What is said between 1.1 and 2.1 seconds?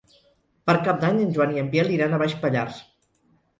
en Joan i en Biel